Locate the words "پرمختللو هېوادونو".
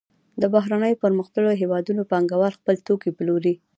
1.03-2.01